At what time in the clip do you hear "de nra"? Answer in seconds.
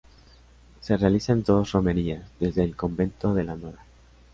3.35-3.85